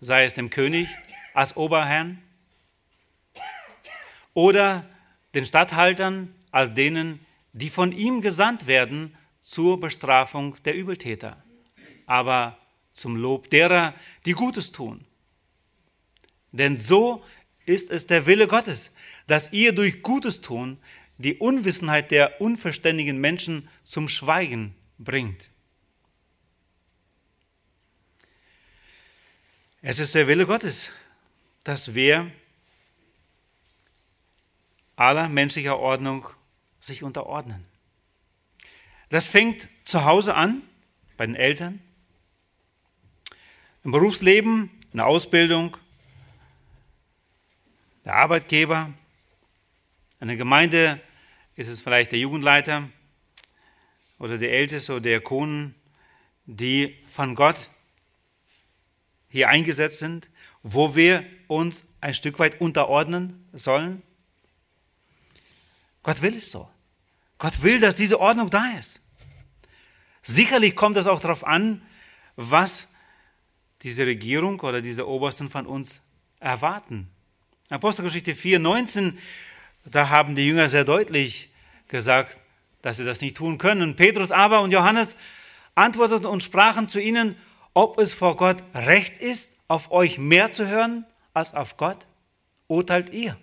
[0.00, 0.88] sei es dem König
[1.34, 2.22] als Oberherrn
[4.34, 4.84] oder
[5.34, 7.18] den Statthaltern als denen,
[7.52, 9.16] die von ihm gesandt werden
[9.48, 11.42] zur Bestrafung der Übeltäter,
[12.04, 12.58] aber
[12.92, 13.94] zum Lob derer,
[14.26, 15.06] die Gutes tun.
[16.52, 17.24] Denn so
[17.64, 18.92] ist es der Wille Gottes,
[19.26, 20.78] dass ihr durch Gutes tun
[21.16, 25.48] die Unwissenheit der unverständigen Menschen zum Schweigen bringt.
[29.80, 30.90] Es ist der Wille Gottes,
[31.64, 32.30] dass wir
[34.94, 36.28] aller menschlicher Ordnung
[36.80, 37.77] sich unterordnen.
[39.08, 40.62] Das fängt zu Hause an,
[41.16, 41.80] bei den Eltern,
[43.84, 45.76] im Berufsleben, in der Ausbildung,
[48.04, 48.92] der Arbeitgeber,
[50.20, 51.00] in der Gemeinde
[51.56, 52.88] ist es vielleicht der Jugendleiter
[54.18, 55.74] oder der Älteste oder der Diakonen,
[56.46, 57.68] die von Gott
[59.28, 60.28] hier eingesetzt sind,
[60.62, 64.02] wo wir uns ein Stück weit unterordnen sollen?
[66.02, 66.68] Gott will es so.
[67.38, 69.00] Gott will, dass diese Ordnung da ist.
[70.22, 71.82] Sicherlich kommt es auch darauf an,
[72.36, 72.88] was
[73.82, 76.00] diese Regierung oder diese Obersten von uns
[76.40, 77.08] erwarten.
[77.70, 79.18] Apostelgeschichte 4, 19,
[79.84, 81.50] da haben die Jünger sehr deutlich
[81.86, 82.38] gesagt,
[82.82, 83.96] dass sie das nicht tun können.
[83.96, 85.16] Petrus aber und Johannes
[85.74, 87.36] antworteten und sprachen zu ihnen,
[87.74, 92.06] ob es vor Gott recht ist, auf euch mehr zu hören als auf Gott,
[92.66, 93.36] urteilt ihr.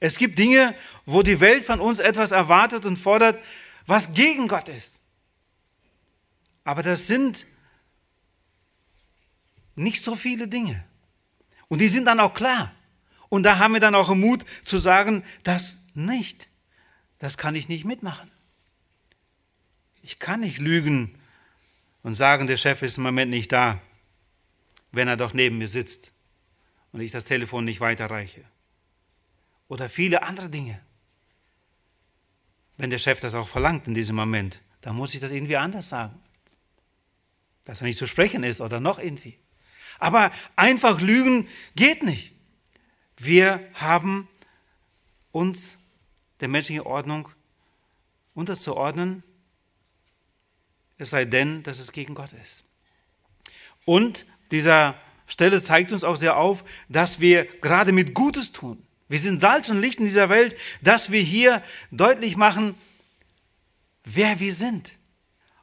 [0.00, 3.38] Es gibt Dinge, wo die Welt von uns etwas erwartet und fordert,
[3.86, 5.00] was gegen Gott ist.
[6.64, 7.46] Aber das sind
[9.76, 10.84] nicht so viele Dinge.
[11.68, 12.72] Und die sind dann auch klar.
[13.28, 16.48] Und da haben wir dann auch Mut zu sagen, das nicht.
[17.18, 18.30] Das kann ich nicht mitmachen.
[20.02, 21.18] Ich kann nicht lügen
[22.02, 23.80] und sagen, der Chef ist im Moment nicht da,
[24.92, 26.12] wenn er doch neben mir sitzt
[26.92, 28.44] und ich das Telefon nicht weiterreiche.
[29.70, 30.78] Oder viele andere Dinge.
[32.76, 35.88] Wenn der Chef das auch verlangt in diesem Moment, dann muss ich das irgendwie anders
[35.88, 36.20] sagen.
[37.64, 39.38] Dass er nicht zu sprechen ist oder noch irgendwie.
[39.98, 42.34] Aber einfach lügen geht nicht.
[43.16, 44.28] Wir haben
[45.32, 45.78] uns
[46.40, 47.30] der menschlichen Ordnung
[48.34, 49.22] unterzuordnen
[51.00, 52.64] es sei denn, dass es gegen Gott ist.
[53.86, 58.86] Und dieser Stelle zeigt uns auch sehr auf, dass wir gerade mit Gutes tun.
[59.10, 62.76] Wir sind Salz und Licht in dieser Welt, dass wir hier deutlich machen,
[64.04, 64.94] wer wir sind.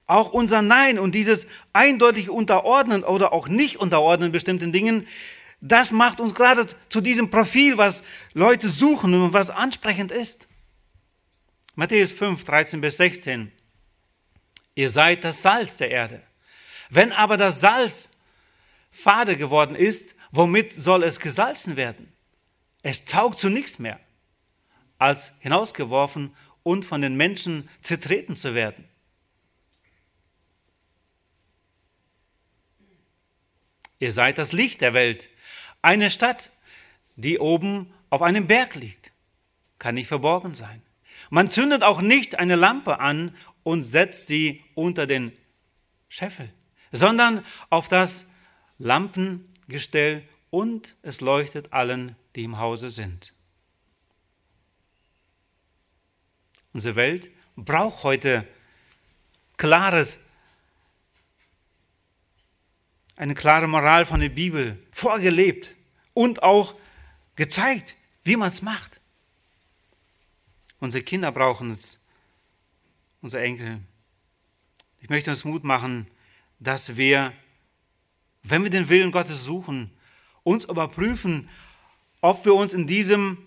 [0.06, 5.08] Auch unser Nein und dieses eindeutige Unterordnen oder auch nicht Unterordnen bestimmten Dingen,
[5.62, 10.50] das macht uns gerade zu diesem Profil, was Leute suchen und was ansprechend ist.
[11.76, 13.54] Matthäus 5, 13 bis 16.
[14.76, 16.22] Ihr seid das Salz der Erde.
[16.90, 18.10] Wenn aber das Salz
[18.92, 22.12] fade geworden ist, womit soll es gesalzen werden?
[22.89, 24.00] Es taugt zu nichts mehr,
[24.97, 28.88] als hinausgeworfen und von den Menschen zertreten zu werden.
[34.00, 35.28] Ihr seid das Licht der Welt.
[35.82, 36.50] Eine Stadt,
[37.17, 39.12] die oben auf einem Berg liegt,
[39.80, 40.82] kann nicht verborgen sein.
[41.30, 45.34] Man zündet auch nicht eine Lampe an und setzt sie unter den
[46.08, 46.54] Scheffel,
[46.93, 48.32] sondern auf das
[48.78, 53.34] Lampengestell und es leuchtet allen, die im Hause sind.
[56.71, 58.47] Unsere Welt braucht heute
[59.58, 60.19] klares,
[63.15, 65.76] eine klare Moral von der Bibel vorgelebt
[66.13, 66.76] und auch
[67.36, 69.02] gezeigt, wie man es macht.
[70.80, 72.00] Unsere Kinder brauchen es,
[73.23, 73.82] unsere Enkel.
[75.02, 76.06] Ich möchte uns Mut machen,
[76.60, 77.34] dass wir,
[78.43, 79.89] wenn wir den Willen Gottes suchen,
[80.43, 81.50] uns überprüfen,
[82.28, 83.38] ob wir uns in diesem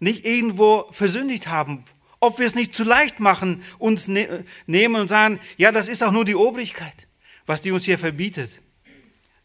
[0.00, 1.84] nicht irgendwo versündigt haben,
[2.18, 6.02] ob wir es nicht zu leicht machen, uns ne nehmen und sagen, ja, das ist
[6.02, 7.06] auch nur die Obrigkeit,
[7.46, 8.60] was die uns hier verbietet,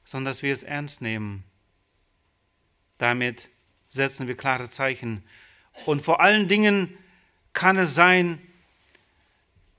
[0.03, 1.43] sondern dass wir es ernst nehmen.
[2.97, 3.49] Damit
[3.89, 5.23] setzen wir klare Zeichen.
[5.85, 6.97] Und vor allen Dingen
[7.53, 8.41] kann es sein,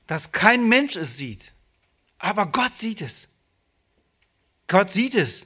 [0.07, 1.55] dass kein Mensch es sieht,
[2.19, 3.27] aber Gott sieht es.
[4.69, 5.45] Gott sieht es.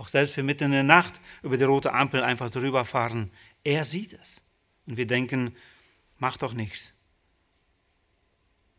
[0.00, 3.30] Auch selbst wir mitten in der Nacht über die rote Ampel einfach drüber fahren,
[3.64, 4.40] er sieht es.
[4.86, 5.54] Und wir denken,
[6.18, 6.94] macht doch nichts.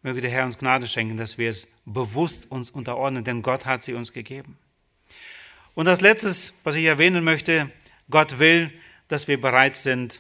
[0.02, 3.84] Möge der Herr uns Gnade schenken, dass wir es bewusst uns unterordnen, denn Gott hat
[3.84, 4.58] sie uns gegeben.
[5.76, 7.70] Und als letztes, was ich erwähnen möchte,
[8.10, 8.74] Gott will,
[9.08, 10.20] dass wir bereit sind,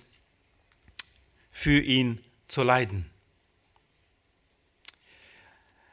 [1.49, 3.09] für ihn zu leiden.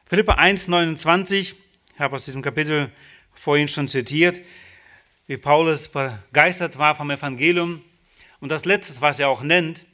[0.05, 1.55] Philippa 1, 29,
[1.95, 2.91] ich habe aus diesem Kapitel
[3.33, 4.39] vorhin schon zitiert,
[5.29, 7.83] wie Paulus begeistert war vom Evangelium.
[8.39, 9.85] Und das Letzte, was er auch nennt,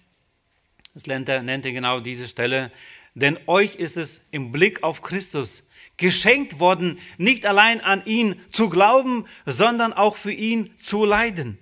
[0.93, 2.71] das nennt er, nennt er genau diese Stelle.
[3.15, 5.63] Denn euch ist es im Blick auf Christus
[5.97, 11.57] geschenkt worden, nicht allein an ihn zu glauben, sondern auch für ihn zu leiden.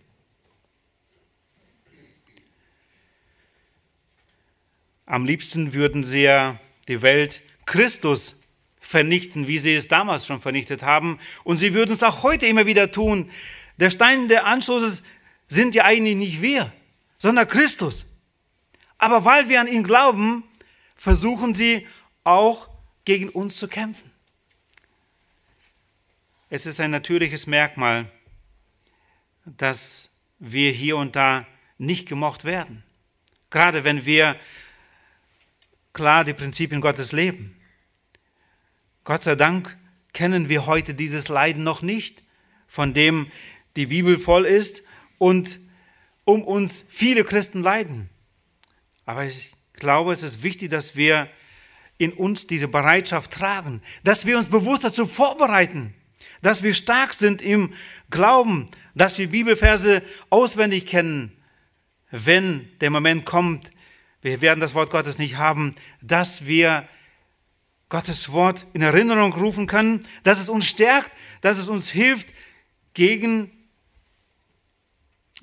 [5.07, 8.39] Am liebsten würden sie ja die Welt Christus
[8.81, 11.17] vernichten, wie sie es damals schon vernichtet haben.
[11.43, 13.31] Und sie würden es auch heute immer wieder tun.
[13.77, 15.03] Der Stein der Anstoßes
[15.47, 16.71] sind ja eigentlich nicht wir,
[17.17, 18.05] sondern Christus.
[18.97, 20.43] Aber weil wir an ihn glauben,
[20.95, 21.87] versuchen sie
[22.23, 22.69] auch
[23.05, 24.09] gegen uns zu kämpfen.
[26.49, 28.09] Es ist ein natürliches Merkmal,
[29.45, 31.45] dass wir hier und da
[31.77, 32.83] nicht gemocht werden.
[33.49, 34.35] Gerade wenn wir
[35.93, 37.55] klar die Prinzipien Gottes leben.
[39.03, 39.77] Gott sei Dank
[40.13, 42.23] kennen wir heute dieses Leiden noch nicht,
[42.67, 43.31] von dem
[43.75, 44.83] die Bibel voll ist
[45.17, 45.59] und
[46.25, 48.09] um uns viele Christen leiden.
[49.05, 51.29] Aber ich glaube, es ist wichtig, dass wir
[51.97, 55.93] in uns diese Bereitschaft tragen, dass wir uns bewusst dazu vorbereiten,
[56.41, 57.73] dass wir stark sind im
[58.09, 61.31] Glauben, dass wir Bibelverse auswendig kennen,
[62.11, 63.71] wenn der Moment kommt,
[64.21, 66.87] wir werden das Wort Gottes nicht haben, dass wir
[67.89, 72.27] Gottes Wort in Erinnerung rufen können, dass es uns stärkt, dass es uns hilft,
[72.93, 73.51] gegen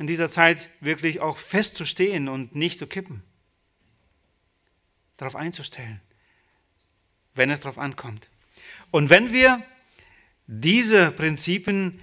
[0.00, 3.22] in dieser Zeit wirklich auch festzustehen und nicht zu kippen
[5.18, 6.00] darauf einzustellen,
[7.34, 8.30] wenn es darauf ankommt.
[8.90, 9.62] Und wenn wir
[10.46, 12.00] diese Prinzipien,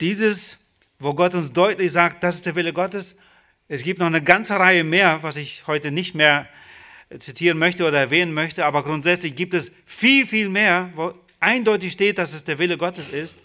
[0.00, 0.58] dieses,
[1.00, 3.16] wo Gott uns deutlich sagt, das ist der Wille Gottes,
[3.66, 6.48] es gibt noch eine ganze Reihe mehr, was ich heute nicht mehr
[7.18, 12.18] zitieren möchte oder erwähnen möchte, aber grundsätzlich gibt es viel, viel mehr, wo eindeutig steht,
[12.18, 13.40] dass es der Wille Gottes ist.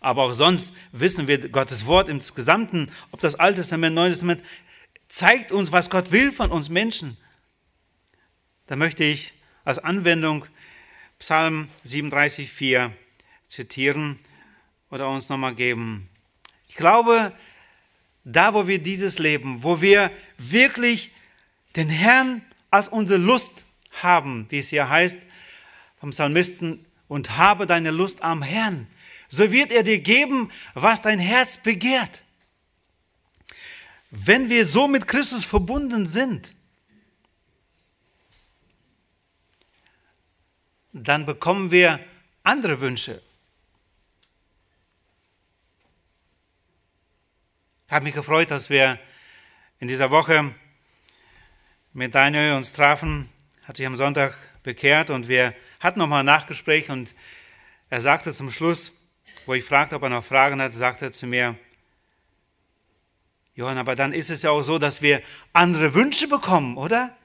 [0.00, 4.42] Aber auch sonst wissen wir, Gottes Wort im Gesamten, ob das Alte Testament, Neues Testament,
[5.08, 7.16] zeigt uns, was Gott will von uns Menschen.
[8.66, 9.32] Da möchte ich
[9.64, 10.44] als Anwendung
[11.18, 12.92] Psalm 37,4
[13.48, 14.18] zitieren
[14.90, 16.08] oder uns nochmal geben.
[16.68, 17.32] Ich glaube,
[18.24, 21.10] da wo wir dieses Leben, wo wir wirklich
[21.76, 23.64] den Herrn als unsere Lust
[24.02, 25.18] haben, wie es hier heißt
[25.98, 28.86] vom Psalmisten, und habe deine Lust am Herrn,
[29.28, 32.22] so wird er dir geben, was dein Herz begehrt.
[34.10, 36.54] Wenn wir so mit Christus verbunden sind,
[40.92, 42.00] dann bekommen wir
[42.42, 43.22] andere Wünsche.
[47.86, 48.98] Ich habe mich gefreut, dass wir
[49.78, 50.54] in dieser Woche
[51.92, 53.28] mit Daniel uns trafen,
[53.64, 57.14] hat sich am Sonntag bekehrt und wir hatten nochmal ein Nachgespräch und
[57.90, 58.97] er sagte zum Schluss,
[59.48, 61.56] wo ich fragte, ob er noch Fragen hat, sagte er zu mir,
[63.54, 65.22] Johann, aber dann ist es ja auch so, dass wir
[65.54, 67.16] andere Wünsche bekommen, oder?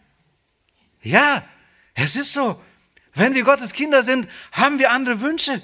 [1.01, 1.43] Ja,
[1.93, 2.59] es ist so.
[3.13, 5.61] Wenn wir Gottes Kinder sind, haben wir andere Wünsche.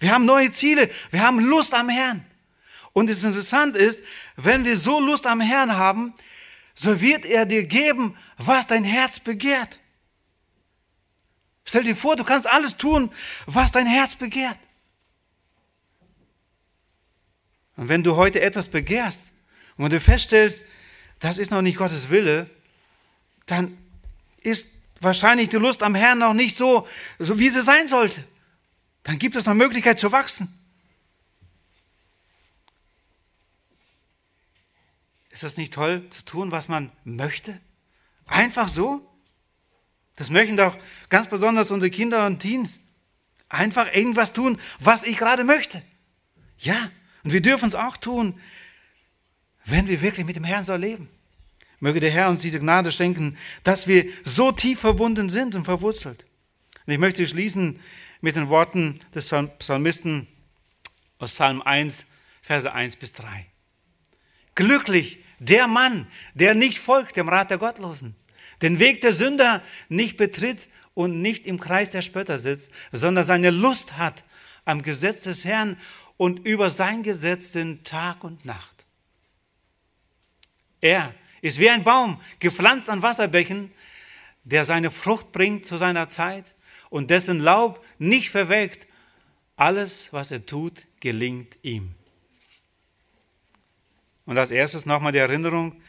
[0.00, 0.90] Wir haben neue Ziele.
[1.12, 2.26] Wir haben Lust am Herrn.
[2.92, 4.02] Und das Interessante ist,
[4.36, 6.12] wenn wir so Lust am Herrn haben,
[6.74, 9.78] so wird er dir geben, was dein Herz begehrt.
[11.64, 13.12] Stell dir vor, du kannst alles tun,
[13.46, 14.58] was dein Herz begehrt.
[17.76, 19.32] Und wenn du heute etwas begehrst
[19.76, 20.64] und du feststellst,
[21.18, 22.48] das ist noch nicht Gottes Wille,
[23.46, 23.76] dann
[24.40, 26.86] ist wahrscheinlich die Lust am Herrn noch nicht so,
[27.18, 28.24] so wie sie sein sollte.
[29.02, 30.48] Dann gibt es noch Möglichkeit zu wachsen.
[35.30, 37.60] Ist das nicht toll zu tun, was man möchte?
[38.26, 39.10] Einfach so?
[40.16, 42.80] Das möchten doch ganz besonders unsere Kinder und Teens.
[43.48, 45.82] Einfach irgendwas tun, was ich gerade möchte.
[46.58, 46.90] Ja,
[47.24, 48.38] und wir dürfen es auch tun,
[49.64, 51.08] wenn wir wirklich mit dem Herrn so leben.
[51.80, 56.26] Möge der Herr uns diese Gnade schenken, dass wir so tief verbunden sind und verwurzelt.
[56.86, 57.80] Und ich möchte schließen
[58.20, 60.26] mit den Worten des Psalmisten
[61.18, 62.06] aus Psalm 1,
[62.42, 63.46] Verse 1 bis 3.
[64.54, 68.14] Glücklich der Mann, der nicht folgt dem Rat der Gottlosen,
[68.62, 73.50] den Weg der Sünder nicht betritt und nicht im Kreis der Spötter sitzt, sondern seine
[73.50, 74.24] Lust hat
[74.64, 75.76] am Gesetz des Herrn
[76.16, 78.86] und über sein Gesetz sind Tag und Nacht.
[80.80, 83.72] Er ist wie ein Baum, gepflanzt an Wasserbächen,
[84.44, 86.54] der seine Frucht bringt zu seiner Zeit
[86.90, 88.86] und dessen Laub nicht verwelkt.
[89.56, 91.94] Alles, was er tut, gelingt ihm.
[94.26, 95.80] Und als erstes nochmal die Erinnerung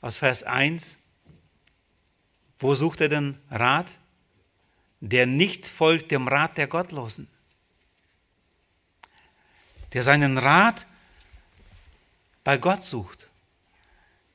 [0.00, 0.98] aus Vers 1.
[2.58, 3.98] Wo sucht er den Rat?
[5.00, 7.28] Der nicht folgt dem Rat der Gottlosen.
[9.96, 10.84] Der seinen Rat
[12.44, 13.30] bei Gott sucht.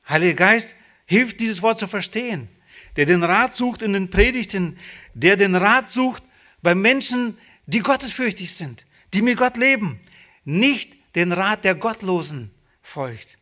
[0.08, 0.74] Heiliger Geist
[1.06, 2.48] hilft dieses Wort zu verstehen.
[2.96, 4.76] Der den Rat sucht in den Predigten,
[5.14, 6.24] der den Rat sucht
[6.62, 10.00] bei Menschen, die gottesfürchtig sind, die mit Gott leben.
[10.44, 12.50] Nicht den Rat der Gottlosen
[12.82, 13.38] folgt.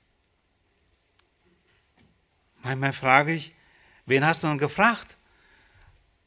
[2.63, 3.55] Manchmal frage ich,
[4.05, 5.17] wen hast du dann gefragt,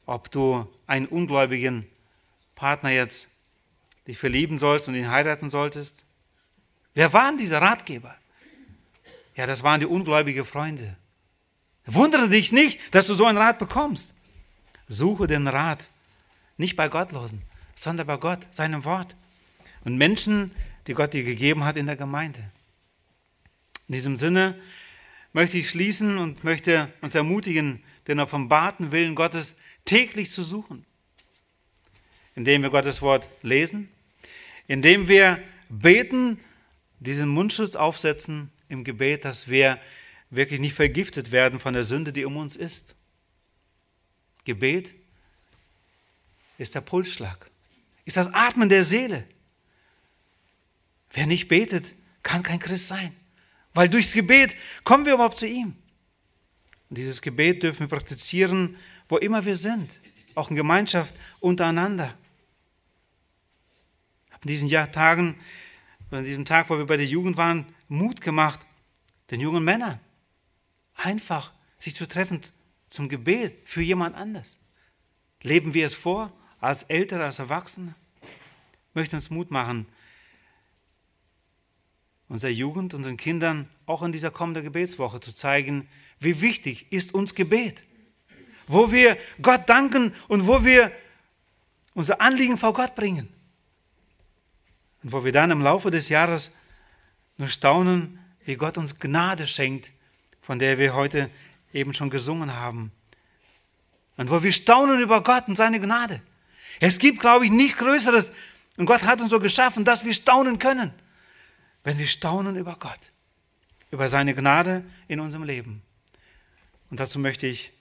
[0.06, 1.86] ob du einen ungläubigen
[2.56, 3.28] Partner jetzt
[4.06, 6.04] dich verlieben sollst und ihn heiraten solltest?
[6.94, 8.14] Wer waren diese Ratgeber?
[9.36, 10.96] Ja, das waren die ungläubigen Freunde.
[11.86, 14.12] Wundere dich nicht, dass du so einen Rat bekommst.
[14.88, 15.88] Suche den Rat,
[16.56, 17.42] nicht bei Gottlosen,
[17.74, 19.16] sondern bei Gott, seinem Wort.
[19.84, 20.50] Und Menschen,
[20.86, 22.50] die Gott dir gegeben hat in der Gemeinde.
[23.88, 24.58] In diesem Sinne
[25.32, 30.86] möchte ich schließen und möchte uns ermutigen, den offenbarten Willen Gottes täglich zu suchen,
[32.34, 33.88] indem wir Gottes Wort lesen,
[34.66, 36.40] indem wir beten,
[37.00, 39.78] diesen Mundschutz aufsetzen im Gebet, dass wir
[40.30, 42.96] wirklich nicht vergiftet werden von der Sünde, die um uns ist.
[44.44, 44.94] Gebet
[46.58, 47.50] ist der Pulsschlag,
[48.04, 49.24] ist das Atmen der Seele.
[51.12, 53.14] Wer nicht betet, kann kein Christ sein.
[53.72, 55.76] Weil durchs Gebet kommen wir überhaupt zu ihm.
[56.90, 58.76] Und dieses Gebet dürfen wir praktizieren,
[59.08, 60.00] wo immer wir sind,
[60.34, 62.16] auch in Gemeinschaft untereinander.
[64.44, 65.36] In diesen Tagen,
[66.10, 68.60] an diesem Tag, wo wir bei der Jugend waren, Mut gemacht,
[69.30, 69.98] den jungen Männern
[70.94, 72.40] einfach sich zu treffen
[72.90, 74.58] zum Gebet für jemand anders.
[75.42, 77.94] Leben wir es vor, als Ältere, als Erwachsene?
[78.92, 79.86] Möchte uns Mut machen,
[82.28, 85.88] unserer Jugend, unseren Kindern auch in dieser kommenden Gebetswoche zu zeigen,
[86.20, 87.84] wie wichtig ist uns Gebet.
[88.66, 90.92] Wo wir Gott danken und wo wir
[91.94, 93.33] unser Anliegen vor Gott bringen.
[95.04, 96.56] Und wo wir dann im Laufe des Jahres
[97.36, 99.92] nur staunen, wie Gott uns Gnade schenkt,
[100.42, 101.30] von der wir heute
[101.72, 102.90] eben schon gesungen haben.
[104.16, 106.20] Und wo wir staunen über Gott und seine Gnade.
[106.80, 108.32] Es gibt, glaube ich, nichts Größeres.
[108.76, 110.92] Und Gott hat uns so geschaffen, dass wir staunen können
[111.84, 112.98] wenn wir staunen über Gott,
[113.90, 115.82] über seine Gnade in unserem Leben.
[116.90, 117.72] Und dazu möchte ich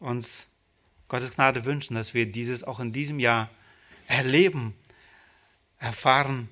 [0.00, 0.46] uns
[1.08, 3.50] Gottes Gnade wünschen, dass wir dieses auch in diesem Jahr
[4.08, 4.74] erleben,
[5.78, 6.48] erfahren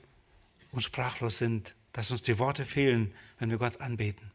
[0.72, 4.32] und sprachlos sind, dass uns die Worte fehlen, wenn wir Gott anbeten.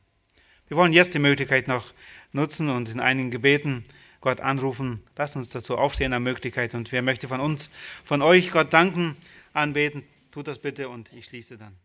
[0.67, 1.93] Wir wollen jetzt die Möglichkeit noch
[2.31, 3.85] nutzen und in einigen Gebeten
[4.21, 5.03] Gott anrufen.
[5.15, 6.75] Lasst uns dazu aufstehen an Möglichkeit.
[6.75, 7.69] Und wer möchte von uns,
[8.03, 9.17] von euch Gott danken,
[9.53, 11.75] anbeten, tut das bitte und ich schließe dann.